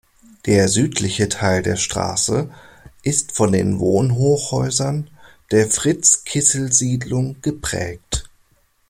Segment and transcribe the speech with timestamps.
[0.47, 2.51] Der südliche Teil der Straße
[3.03, 5.11] ist von den Wohnhochhäusern
[5.51, 8.27] der Fritz-Kissel-Siedlung geprägt.